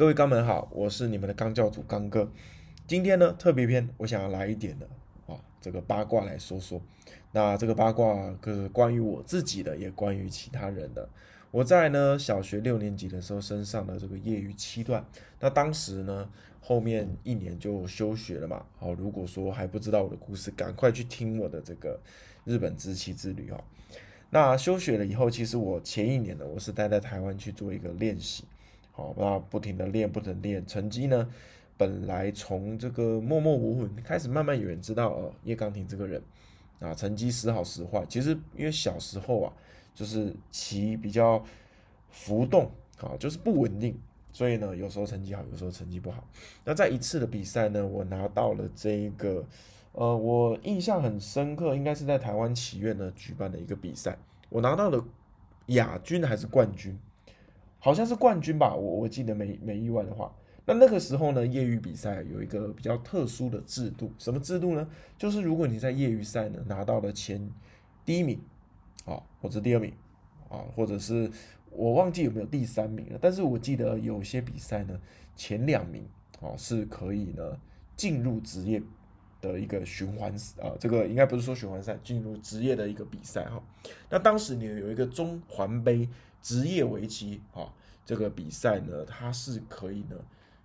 [0.00, 2.26] 各位钢门好，我是你们的钢教主钢哥。
[2.86, 4.88] 今天呢，特别篇我想要来一点的
[5.26, 6.80] 啊，这个八卦来说说。
[7.32, 11.06] 那这个八卦是关于我自己的，也关于其他人的。
[11.50, 15.04] 我在呢小学六年级的时候身上的这个业余七段，
[15.38, 16.26] 那当时呢
[16.62, 18.64] 后面一年就休学了嘛。
[18.78, 22.00] 好，如果说还不知道我的故事，赶快去听我的这个
[22.46, 23.62] 日本知棋之旅哈。
[24.30, 28.44] 那休学了以后，其实我前一年呢，我是待在台湾去做一个练习。
[29.00, 31.26] 好，那不停的练，不停的练，成绩呢，
[31.78, 36.22] 本来从这个默默无闻，开始慢慢有人知道哦，叶刚廷这个人
[36.80, 38.04] 啊，成绩时好时坏。
[38.06, 39.52] 其实因为小时候啊，
[39.94, 41.42] 就是棋比较
[42.10, 43.98] 浮动啊，就是不稳定，
[44.32, 46.22] 所以呢，有时候成绩好，有时候成绩不好。
[46.66, 49.42] 那在一次的比赛呢，我拿到了这一个，
[49.92, 54.18] 呃，我印象很深刻，应该是在台湾棋院呢举办的一个比赛，
[54.50, 55.02] 我拿到了
[55.68, 56.98] 亚军还是冠军。
[57.82, 60.30] 好像是冠军吧，我我记得没没意外的话，
[60.66, 64.86] 那那个时候呢，业余比赛有一个比较特殊的制度，什么制度呢？
[65.16, 67.50] 就是如果你在业余赛呢拿到了前
[68.04, 68.38] 第一名，
[69.06, 69.94] 啊，或者第二名，
[70.50, 71.30] 啊，或者是
[71.70, 75.00] 我忘记有没有第三名了，但是我记得有些比赛呢
[75.34, 76.06] 前两名，
[76.42, 77.58] 啊，是可以呢
[77.96, 78.82] 进入职业
[79.40, 83.62] 的一个循环，啊，这个应该不是说循环赛，进入职业的一个比赛哈。
[84.10, 86.06] 那当时你有一个中环杯。
[86.42, 87.72] 职业围棋啊，
[88.04, 90.16] 这个比赛呢，它是可以呢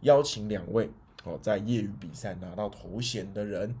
[0.00, 0.90] 邀请两位
[1.24, 3.74] 哦，在业余比赛拿到头衔的人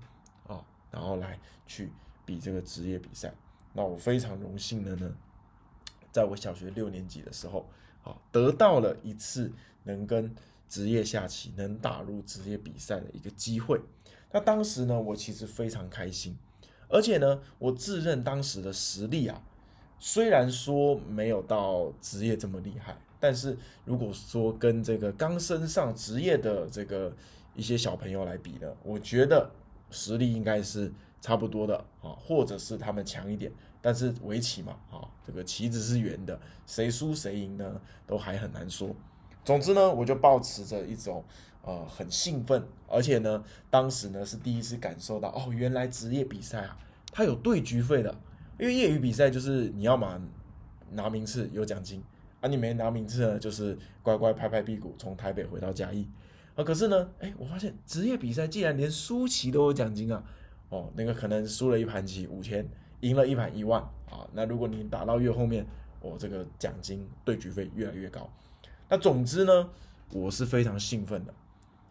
[0.46, 1.90] 啊，然后来去
[2.24, 3.32] 比这个职业比赛。
[3.72, 5.14] 那我非常荣幸的呢，
[6.12, 7.68] 在我小学六年级的时候
[8.02, 9.52] 啊，得到了一次
[9.84, 10.34] 能跟
[10.68, 13.80] 职业下棋能打入职业比赛的一个机会。
[14.30, 16.36] 那当时呢，我其实非常开心，
[16.88, 19.42] 而且呢，我自认当时的实力啊。
[20.00, 27.12] 虽然说没有到职业这么厉害，但是如果说跟这个刚升上职业的这个
[27.54, 29.50] 一些小朋友来比呢，我觉得
[29.90, 33.50] 实力应该是差不多的啊，或者是他们强一点。
[33.80, 38.94] 但是围棋嘛，啊，这个棋子是圆的，谁输谁赢呢，都还很难说。
[39.44, 41.24] 总之呢，我就保持着一种
[41.62, 46.76] 呃很兴奋，而且呢，当时呢是第一次感受到哦，原来职业比赛啊，
[47.12, 48.14] 它有对局费的。
[48.58, 50.20] 因为业余比赛就是你要嘛
[50.90, 52.02] 拿名次有奖金
[52.40, 56.08] 啊，你没拿名次呢，就是乖乖拍拍屁股从台北回到嘉义
[56.54, 56.64] 啊。
[56.64, 60.22] 可是呢，哎，我发现职业比赛竟然连输棋都有奖金啊！
[60.70, 62.68] 哦，那个可能输了一盘棋五千，
[63.00, 63.80] 赢了一盘一万
[64.10, 64.28] 啊。
[64.32, 65.66] 那如果你打到越后面，
[66.00, 68.28] 哦，这个奖金对局费越来越高。
[68.88, 69.70] 那总之呢，
[70.12, 71.32] 我是非常兴奋的。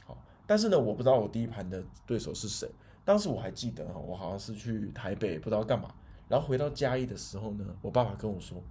[0.06, 2.70] 好，但是呢，我不知道我第一盘的对手是谁。
[3.04, 5.94] 当时我还记得哈，我好像是去台北不知道干嘛。
[6.28, 8.62] 然后回到嘉义的时候呢，我爸爸跟我说：“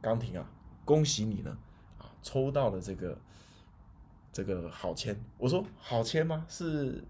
[0.00, 0.50] 刚婷啊，
[0.84, 1.56] 恭喜你呢，
[1.98, 3.18] 啊，抽到了这个
[4.32, 6.46] 这个好签。”我说：“好签吗？
[6.48, 7.02] 是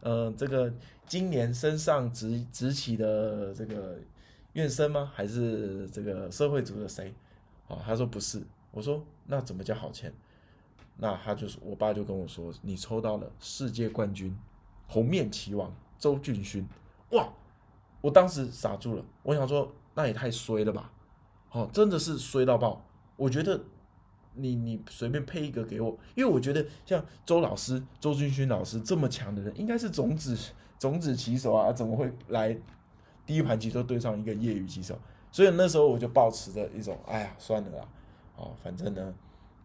[0.00, 0.72] 呃，这个
[1.06, 3.98] 今年升上职职旗的这个
[4.52, 5.10] 院生吗？
[5.14, 7.14] 还是这个社会组的谁？”
[7.66, 8.42] 啊，他说不是。
[8.70, 10.12] 我说：“那怎么叫好签？”
[11.00, 14.36] 那他就是我爸就跟我说：“你抽到了世界冠军，
[14.86, 16.66] 红面棋王周俊勋。”
[17.12, 17.32] 哇！
[18.00, 20.92] 我当时傻住了，我想说那也太衰了吧，
[21.50, 22.84] 哦，真的是衰到爆。
[23.16, 23.60] 我觉得
[24.34, 30.36] 你你随便配一个给我，因为我觉得像周老师、周军勋老师这么强的人，应该是种子
[30.78, 32.56] 种子棋手啊，怎么会来
[33.26, 34.96] 第一盘棋都对上一个业余棋手？
[35.32, 37.88] 所以那时候我就抱持着一种，哎呀，算了啦，
[38.36, 39.12] 哦，反正呢，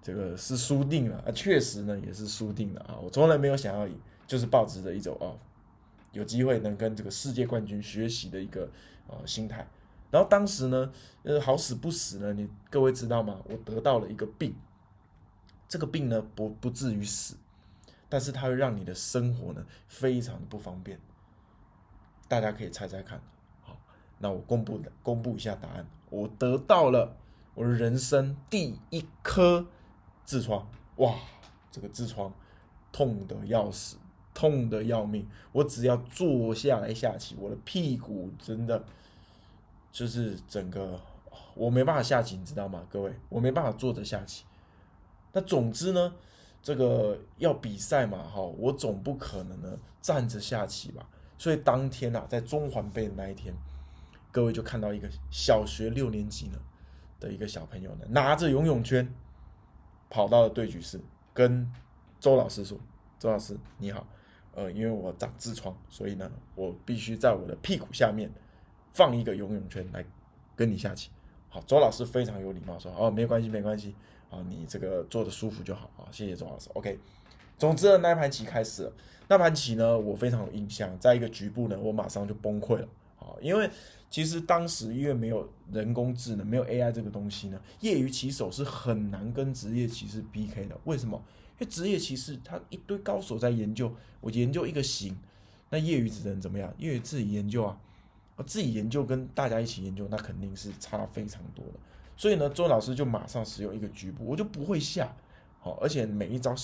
[0.01, 3.95] 这个是输定了啊，确实呢也是输定了啊，我从来没有想要赢，
[4.25, 5.37] 就是抱持着一种哦。
[6.13, 8.69] 有机会能跟这个世界冠军学习的一个
[9.07, 9.67] 呃心态，
[10.09, 10.91] 然后当时呢，
[11.23, 13.41] 呃好死不死呢，你各位知道吗？
[13.45, 14.55] 我得到了一个病，
[15.67, 17.35] 这个病呢不不至于死，
[18.07, 20.99] 但是它会让你的生活呢非常的不方便。
[22.27, 23.21] 大家可以猜猜看，
[23.61, 23.77] 好，
[24.19, 27.17] 那我公布的公布一下答案，我得到了
[27.55, 29.67] 我人生第一颗
[30.25, 31.15] 痔疮，哇，
[31.71, 32.31] 这个痔疮
[32.91, 33.97] 痛的要死。
[34.33, 38.83] 痛的要命，我只要坐下来下棋，我的屁股真的
[39.91, 40.99] 就是整个
[41.53, 42.85] 我没办法下棋，你知道吗？
[42.89, 44.43] 各位，我没办法坐着下棋。
[45.31, 46.13] 那总之呢，
[46.61, 51.07] 这个要比赛嘛，哈，我总不可能呢站着下棋吧。
[51.37, 53.53] 所以当天啊，在中环杯的那一天，
[54.31, 56.57] 各位就看到一个小学六年级呢
[57.19, 59.13] 的一个小朋友呢，拿着游泳圈
[60.09, 60.99] 跑到了对局室，
[61.33, 61.71] 跟
[62.19, 62.77] 周老师说
[63.19, 64.07] ：“周老师，你好。”
[64.55, 68.29] 呃，因为我长痔疮，所以呢，我必须在我的屁股下面
[68.91, 70.05] 放一个游泳圈来
[70.55, 71.09] 跟你下棋。
[71.49, 73.95] 好，周老师非常有礼貌说：“哦，没关系，没关系。”
[74.29, 76.67] 啊，你这个做的舒服就好啊，谢谢周老师。
[76.73, 76.97] OK，
[77.57, 78.93] 总之呢，那盘棋开始了。
[79.27, 82.87] 那盘棋呢，我非常有印象，在一个局部呢，我马上就崩溃了
[83.19, 83.69] 啊，因为
[84.09, 90.75] 其实当时因为没有人工智能，没有 AI 这个东西呢，业余棋手是很难跟职业棋士 PK 的。
[90.85, 91.23] 为什么？
[91.59, 93.91] 因为职业棋士他一堆高手在研究，
[94.21, 95.17] 我研究一个型，
[95.69, 96.73] 那业余只能怎么样？
[96.77, 97.77] 业余自己研究啊，
[98.45, 101.73] 自己研究跟大家一起研究，那肯定是差非常多的。
[102.17, 105.15] 所以呢，周老师就马上使用一个局部，我就不会下，
[105.59, 106.55] 好，而且每一招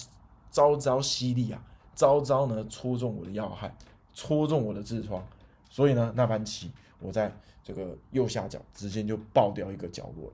[0.52, 1.64] 招招犀利啊，
[1.96, 3.76] 招招呢戳中我的要害，
[4.14, 5.26] 戳中我的痔疮，
[5.70, 7.32] 所以呢，那盘棋我在
[7.64, 10.34] 这个右下角直接就爆掉一个角落了。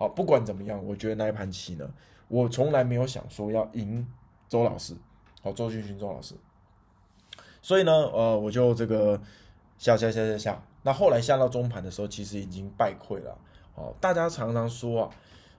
[0.00, 1.86] 好，不管怎么样，我觉得那一盘棋呢，
[2.28, 4.06] 我从来没有想说要赢
[4.48, 4.96] 周老师，
[5.42, 6.34] 好，周俊勋周老师。
[7.60, 9.20] 所以呢，呃，我就这个
[9.76, 13.36] 下下下下下，那后来下到中盘的时候，其实已经败溃了。
[13.74, 15.10] 哦，大家常常说啊，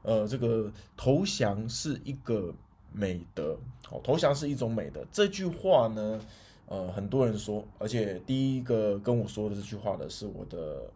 [0.01, 2.51] 呃，这个投降是一个
[2.91, 3.55] 美德，
[3.91, 5.05] 哦，投降是一种美德。
[5.11, 6.19] 这句话呢，
[6.65, 10.89] 呃，很多人说，而且第一个跟我说的这句话的是我的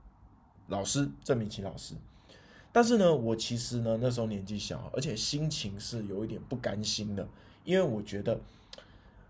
[0.69, 1.93] 老师郑明奇老师。
[2.75, 7.25] 但是呢，我其实呢那时候年纪小，而且心情是有一点不甘心的，
[7.63, 8.37] 因为我觉得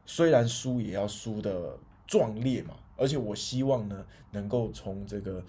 [0.07, 1.77] 虽然输也要输的
[2.07, 5.45] 壮烈嘛，而且我希望呢能够从这个。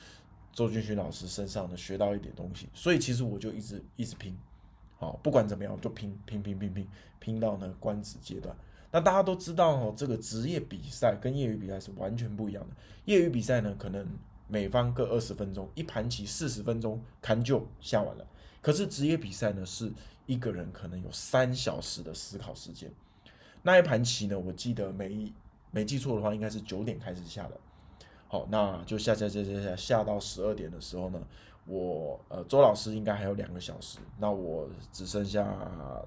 [0.53, 4.35] 周俊勋老师身上呢学到一点东西，所以其实我就一直一直拼，
[4.97, 6.89] 好，不管怎么样就拼拼拼拼拼
[7.19, 8.57] 拼到呢官职阶段。
[8.91, 12.75] 那大家都知道哦，这个职业比赛跟业余比赛是完全不一样的。
[13.05, 14.09] 业余比赛呢，可能
[14.49, 18.27] 每方各二十分钟，一盘棋四十分钟看就下完了。
[18.61, 19.93] 可是职业比赛呢，是
[20.27, 22.91] 一个人可能有三小时的思考时间。
[23.63, 25.33] 那一盘棋呢，我记得没
[25.71, 27.61] 没记错的话，应该是九点开始下的。
[28.29, 31.21] 好，那就下下下下下下到十二点的时候呢，
[31.65, 35.47] 我呃周老师应该还有两个小时，那我只剩下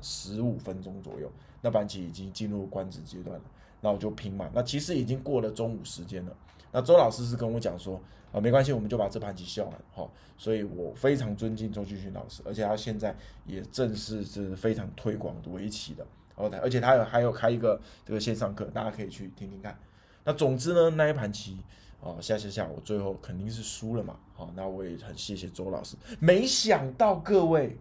[0.01, 1.31] 十五分钟左右，
[1.61, 3.45] 那盘棋已经进入关子阶段了，
[3.81, 4.49] 那我就拼嘛。
[4.53, 6.35] 那其实已经过了中午时间了，
[6.71, 13.15] 那周老师是跟我讲说啊，没关系，我们就把这盘棋下完，好，所以我非常尊敬周俊勋老师，而且他现在
[13.45, 16.05] 也正式是非常推广围棋的
[16.35, 19.77] ，OK，而且他有还有开一个这个线上课，大家可以去听听看。
[20.23, 21.57] 那总之呢，那一盘棋。
[22.01, 24.15] 哦，下下下，我最后肯定是输了嘛。
[24.33, 25.97] 好，那我也很谢谢周老师。
[26.17, 27.77] 没想到各位，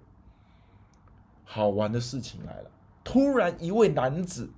[1.45, 2.71] 好玩的事情来了。
[3.05, 4.51] 突然一位男子，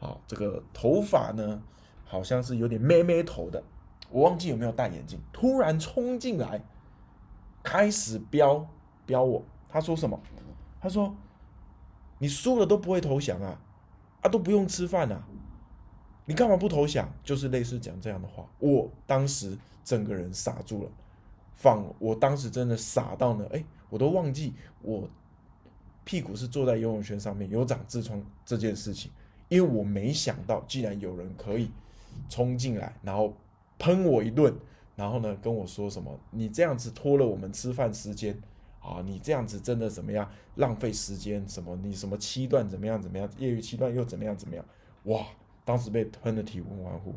[0.00, 1.62] 啊，这个头发呢，
[2.04, 3.62] 好像是有点妹妹头的，
[4.10, 5.20] 我忘记有没有戴眼镜。
[5.32, 6.64] 突然冲进来，
[7.62, 8.66] 开始飙
[9.06, 9.44] 飙我。
[9.68, 10.18] 他说什么？
[10.80, 11.14] 他说
[12.18, 13.60] ：“你输了都不会投降啊，
[14.22, 15.22] 啊都不用吃饭啊。”
[16.26, 17.12] 你干嘛不投降？
[17.22, 20.90] 就是类似讲这样的话，我当时整个人傻住了，
[21.54, 25.08] 放，我当时真的傻到呢，哎，我都忘记我
[26.04, 29.10] 屁股是坐在游泳圈上面有长痔疮这件事情，
[29.50, 31.70] 因为我没想到，既然有人可以
[32.30, 33.34] 冲进来，然后
[33.78, 34.54] 喷我一顿，
[34.96, 38.34] 然后呢跟我说什么，你这样子拖了我们吃饭时间
[38.80, 41.46] 啊，你这样子真的怎么样浪费时间？
[41.46, 44.64] 什么你什么七段怎么样怎么样，业余七段又怎么样怎么样？
[45.04, 45.26] 哇！
[45.62, 47.14] 当时被喷的体无完肤，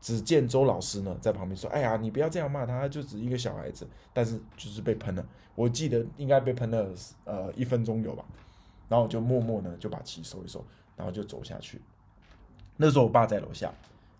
[0.00, 6.92] 只见周老师呢在旁边说：“哎呀，你不要这样骂他，他就只一个小孩子。”但是就是被喷了，我记得应该被喷了
[7.24, 8.24] 呃一分钟有吧。
[8.88, 10.62] 然后我就默默呢就把棋收一收，
[10.96, 11.80] 然后就走下去。
[12.76, 13.72] 那时候我爸在楼下，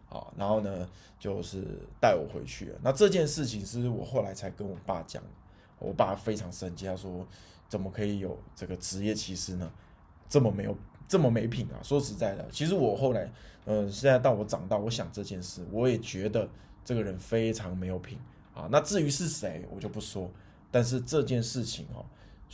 [0.08, 1.62] 啊，然后呢就是
[2.00, 2.72] 带我回去。
[2.82, 5.22] 那这件事情是我后来才跟我爸讲，
[5.78, 7.26] 我爸非常生气，他说
[7.68, 9.70] ：“怎么可以有这个职业歧视呢？
[10.28, 11.76] 这么没有。”这么没品啊！
[11.82, 13.30] 说实在的，其实我后来，
[13.66, 16.48] 呃，现在到我长大，我想这件事，我也觉得
[16.82, 18.18] 这个人非常没有品
[18.54, 18.66] 啊。
[18.72, 20.30] 那至于是谁，我就不说。
[20.70, 22.02] 但是这件事情哦，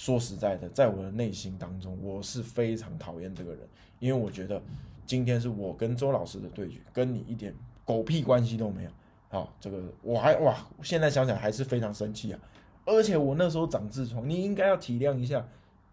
[0.01, 4.59] 说实在的，在我的内心当中，我是非常讨厌这个人，因为我觉得
[5.05, 7.55] 今天是我跟周老师的对决，跟你一点
[7.85, 8.91] 狗屁关系都没有。
[9.29, 12.41] 好，这个我还哇，现在想想还是非常生气啊。
[12.87, 15.47] 而且我那时候长痔疮，你应该要体谅一下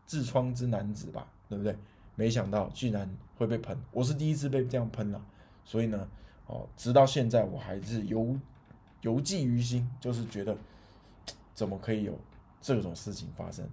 [0.07, 1.75] 痔疮之男子吧，对不对？
[2.15, 5.21] 没想到竟然会被喷，我是第一次被这样喷了，
[5.65, 6.07] 所以呢，
[6.45, 8.33] 哦，直到现在我还是犹
[9.01, 10.55] 犹记于心，就是觉得
[11.53, 12.17] 怎么可以有
[12.61, 13.69] 这种事情发生？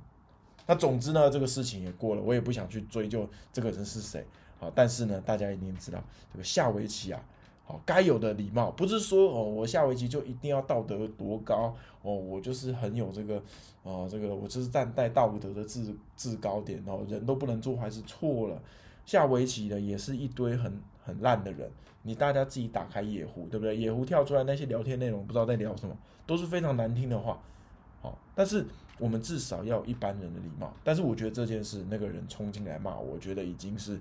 [0.66, 4.24] 那总之呢，这个事情也过了，我也不想去追究这个人是谁，
[4.58, 6.02] 好，但是呢，大家一定知道
[6.32, 7.22] 这个下围棋啊。
[7.66, 13.42] 好，该有的礼貌，不是说哦，我下围棋就一定要道德多高哦，我就是很有这个，
[13.82, 18.62] 哦，这个我就是站在道德的制制高点哦，人都不能做坏是，错了。
[19.06, 21.70] 下围棋的也是一堆很很烂的人，
[22.02, 23.74] 你大家自己打开野狐，对不对？
[23.74, 27.40] 野狐跳出来那些聊天内容，不知道在聊什么，都是非常难听的话。
[28.02, 28.66] 好，但是
[28.98, 30.72] 我们至少要一般人的礼貌。
[30.82, 34.00] 但是我觉得这件事，那个人冲进来骂我，觉得已经是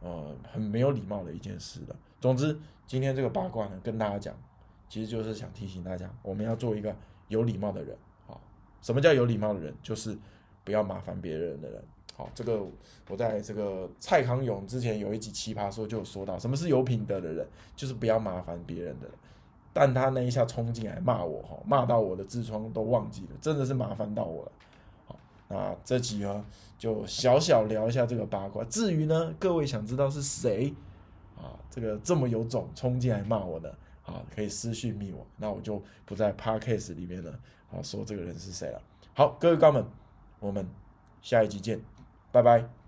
[0.00, 1.96] 呃很没有礼貌的一件事了。
[2.20, 4.34] 总之，今天这个八卦呢，跟大家讲，
[4.88, 6.94] 其实就是想提醒大家，我们要做一个
[7.28, 8.36] 有礼貌的人啊。
[8.82, 9.74] 什么叫有礼貌的人？
[9.82, 10.16] 就是
[10.64, 11.82] 不要麻烦别人的人。
[12.16, 12.62] 好，这个
[13.08, 19.14] 我在这个蔡康永之前有一集奇葩说就有说到，什么是有品德的人，就是不要麻烦别人的人。
[19.72, 24.52] 但他那一下冲进来骂我，哈，骂到我的痔疮都忘记了，真的是麻烦到我了。
[25.06, 25.16] 好，
[25.48, 26.44] 那这集呢
[26.78, 28.64] 就小小聊一下这个八卦。
[28.64, 30.74] 至于呢，各位想知道是谁
[31.36, 33.70] 啊，这个这么有种冲进来骂我的，
[34.04, 37.32] 啊，可以私信密我，那我就不在 podcast 里面呢，
[37.72, 38.82] 啊，说这个人是谁了。
[39.14, 39.84] 好，各位高们，
[40.40, 40.66] 我们
[41.22, 41.80] 下一集见。
[42.32, 42.79] 拜拜。